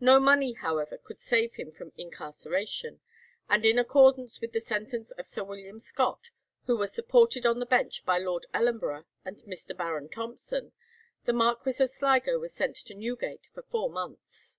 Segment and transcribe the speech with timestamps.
[0.00, 3.00] No money, however, could save him from incarceration,
[3.46, 6.30] and in accordance with the sentence of Sir William Scott,
[6.64, 9.76] who was supported on the bench by Lord Ellenborough and Mr.
[9.76, 10.72] Baron Thompson,
[11.26, 14.56] the Marquis of Sligo was sent to Newgate for four months.